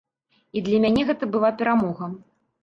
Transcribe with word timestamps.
І 0.57 0.63
для 0.67 0.79
мяне 0.85 1.03
гэта 1.09 1.29
была 1.35 1.53
перамога. 1.61 2.11